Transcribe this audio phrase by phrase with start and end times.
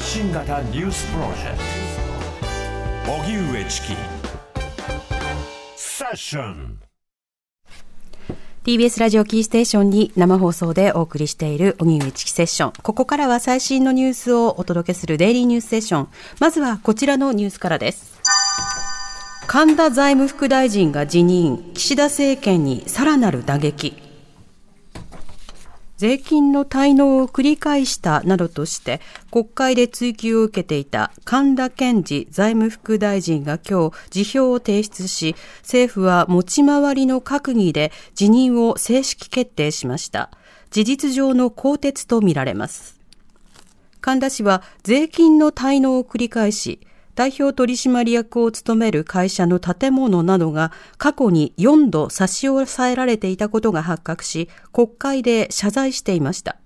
[0.00, 1.58] 発信型ニュースプロジェク
[3.04, 3.88] ト荻上チキ
[5.76, 6.78] セッション
[8.64, 12.72] TBS ラジオキーステーションに生放送でお送りしている荻上チキセッション。
[12.82, 16.08] ここからは最新のニュースをお届けするデイリーニュースセッション。
[16.40, 18.20] まずはこちらのニュースからです。
[19.46, 24.09] 神田財務副大臣が辞任、岸田政権にさらなる打撃。
[26.00, 40.30] 税金の滞納を繰り返したなどとして国会で追及を受けていた神田健二財務副大臣が今日辞表を提出し政府は持ち回りの閣議で辞任を正式決定しました。
[40.70, 42.98] 事実上の更迭とみられます。
[44.00, 46.80] 神田氏は税金の滞納を繰り返し
[47.20, 56.56] 代表取締役を務める会社の建物などが過去に4度差し押さえられていたことが発覚し、国会で謝罪していました。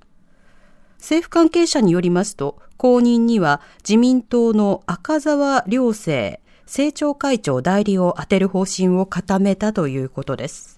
[0.99, 10.74] 政府関係者によりますと、後任には自民党の赤澤良生政調会長代理を充てる方針を固めたということです。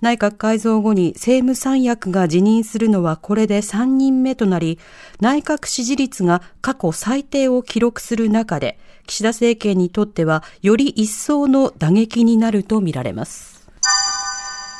[0.00, 4.78] 内閣改造後に政務三役が辞任するのはこれで3人目となり、
[5.20, 13.68] 内閣支持率が過去最低を記録する中で、岸田政権にとってはより一層の打撃になるとみられます。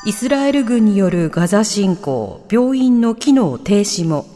[0.07, 4.27] イスラエル軍によるガザ侵攻、病院の機能停止も。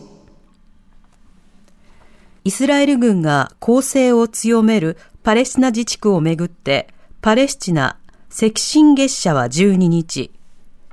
[2.45, 6.89] イスラエル軍が攻勢を強めるパレスチナ自治区をめぐって、
[7.21, 7.97] パレスチナ
[8.31, 10.33] 赤新月社は12日、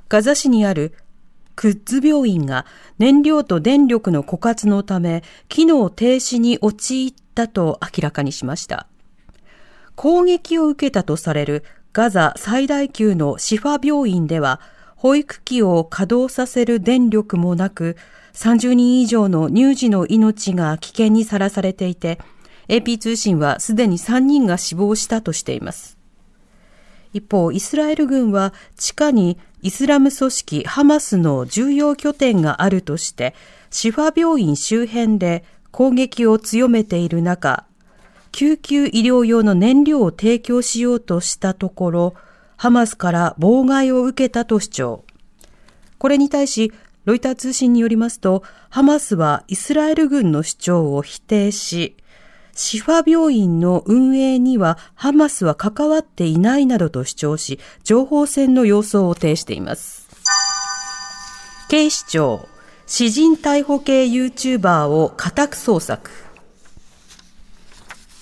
[0.10, 0.96] ガザ市にある
[1.56, 2.66] クッズ病院が
[2.98, 8.88] 燃料と電力の枯渇のため機能停止に陥ったと明らかにしました。
[9.96, 14.62] 攻撃を受けたとされるガザ最大級のシファ病院では
[14.96, 17.98] 保育器を稼働させる電力もなく
[18.34, 22.20] 30人以上の乳児の命が危険にさらされていて
[22.70, 25.99] AP 通信はすでに3人が死亡したとしています。
[27.14, 33.36] 一方、イスラエル軍は地下にイスラム組織ハマスの重要拠点があるとして、
[33.72, 37.66] シファ病院周辺で攻撃を強めている中、
[38.32, 42.14] 救急医療用の燃料を提供しようとしたところ、
[42.58, 45.06] ハマスから妨害を受けたと主張。
[45.98, 46.72] これに対し、
[47.06, 51.98] ロイター通信によりますと、ハマスはイスラエル軍の主張を否定し、
[52.62, 60.10] シファ病院の運営にはハマスは関わっていないなどと主張し、情報戦の様相を呈しています。
[61.70, 62.50] 警視庁、
[62.86, 66.12] 詩人逮捕系 YouTuber を家宅捜索。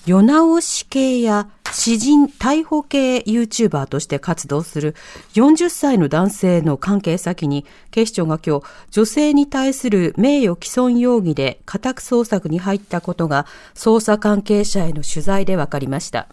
[0.05, 4.95] 世直し系や詩人逮捕系 YouTuber として活動する
[5.33, 16.27] 40歳の男性の関係先に警視庁が今日女性に対する名誉毀損容疑で家宅捜索に入ったことが捜査関係者への取材で分かりました。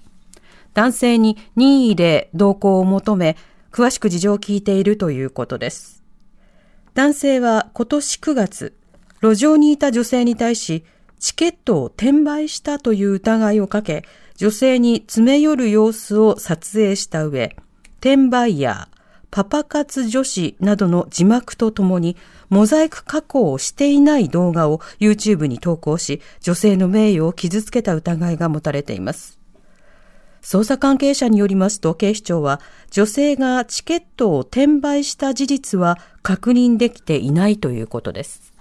[0.72, 3.36] 男性に任意で同行を求め
[3.70, 6.02] 詳しく事情を聞いているということです。
[6.94, 8.76] 男性は今年9月、
[9.20, 10.84] 路上にいた女性に対し
[11.24, 14.04] チケットを転売したという疑いをかけ、
[14.36, 17.56] 女性に詰め寄る様子を撮影した上、
[18.00, 18.98] 転売ヤー、
[19.30, 22.18] パパ活女子などの字幕とともに、
[22.50, 29.40] モザイク加工をしていない動画を YouTube に投稿し、女性の名誉を傷つけた疑いが持たれています。
[30.42, 32.60] 捜査関係者によりますと、警視庁は、
[32.90, 38.52] 女性がチケットを転売した事実は確認できていないということです。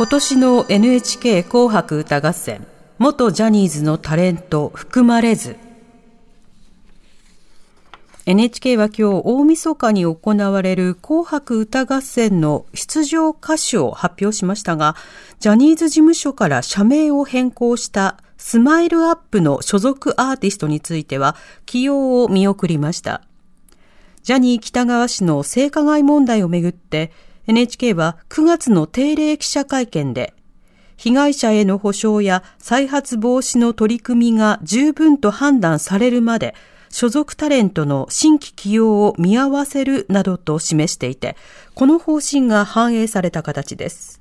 [0.00, 2.66] 今年の NHK 紅白歌合戦、
[2.96, 5.58] 元ジャニーズのタレント含まれず、
[8.24, 14.96] NHK は今日大晦日に行われる紅白歌合戦の出場歌手を発表しましたが、
[15.38, 23.20] ジャニーズ事務所から社名を変更したスマイルアップの所属アーティストについては起用を見送りました。
[24.22, 27.12] ジャニー喜多川氏の性加害問題をめぐって
[27.46, 30.34] NHK は9月の定例記者会見で、
[30.96, 36.54] 被害者への補償や再発防止の取り組みが十分と判断されるまで、
[36.90, 41.36] 所属タレントの新規起用を見合わせるなどと示していて、
[41.74, 44.20] この方針が反映された形です。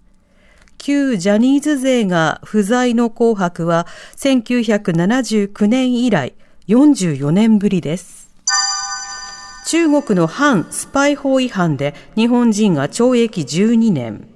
[0.77, 6.33] 旧ジャニーズ勢が不在の紅白は1979年以来
[6.69, 8.28] 44年ぶりです。
[9.71, 14.27] 中国の反スパイ法違反で日本人が懲役12年。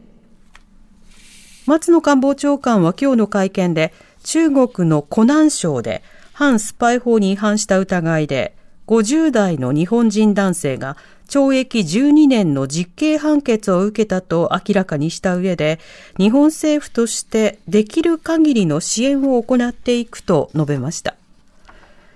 [1.65, 3.94] 松野官房長官は今日の会見で
[4.24, 6.03] 中国の湖南省で
[6.33, 10.97] 反スパイ法に違反した疑いで50代の日本人男性が
[11.27, 15.79] 懲役12年の実刑判決を受けたと明らかにした上で、
[16.19, 21.15] 日本政府としてできる限りの支援を行っていくと述べました。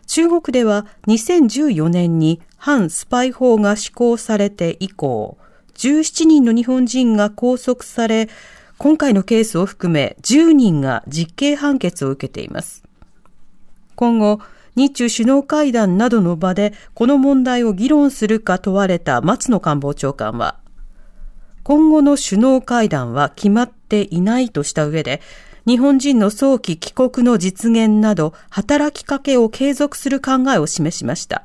[0.08, 5.38] 中国では2014年に反スパイ法が施行されて以降、
[5.76, 8.30] 17人の日本人が拘束され、
[8.78, 12.84] 今回のケースを含め10人が実刑判決を受けています。
[13.96, 14.40] 今後、
[14.76, 20.58] 日中首脳会談などの場でこの問題を議論するか問われた松野官房長官は、
[21.64, 25.22] 今後の首脳会談は決まっていないとした上で、
[25.68, 31.44] 日本人の早期帰国の実現など働きかけを継続する考えを示しました。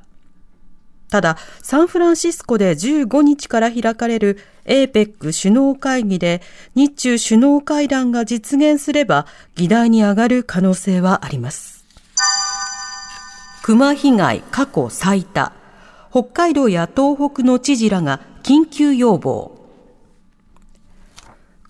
[1.11, 6.41] ただ、サンフランシスコで15日から開かれる APEC 首脳会議で
[6.77, 9.27] 日中首脳会談が実現すれば
[9.57, 11.85] 議題に上がる可能性はあります。
[13.65, 15.53] 熊被害過去最多。
[16.13, 19.62] 北海道や東北の知事らが緊急要望。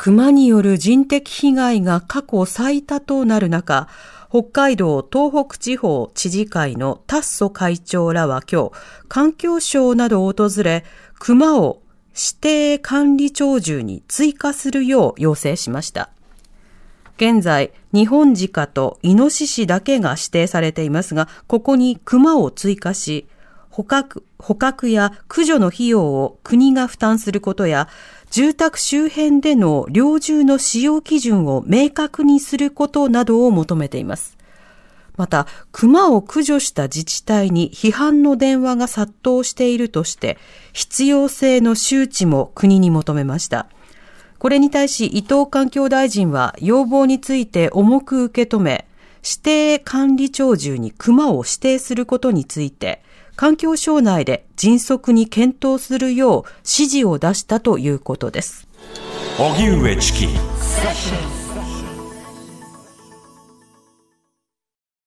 [0.05, 3.87] 熊による人的被害が過去最多となる中、
[4.31, 8.73] 北海道東北地方知事会のタッソ会長らは今日、
[9.07, 10.85] 環境省などを訪れ、
[11.21, 16.11] 熊を指定管理鳥獣に追加するよう要請しました。
[17.15, 23.29] 現在、日本鹿とイノシシだけが指定されていますが、ここに熊を追加し、
[23.71, 27.89] 捕獲、捕獲や駆除の費用を国が負担することや、
[28.33, 34.39] 住宅周辺での猟銃の使用基準を明確にすることなどを求めています。
[35.19, 40.39] また、熊を駆除した自治体に批判の電話が殺到しているとして、
[40.73, 43.67] 必要性の周知も国に求めました。
[44.39, 48.87] これに対し伊藤環境大臣は要望について重く受け止め、
[49.23, 53.03] 指定管理鳥獣に熊を指定することについて、
[53.37, 58.69] 環境省内で迅速に検討するよう指示を出したということです。
[59.39, 60.29] 荻上チキ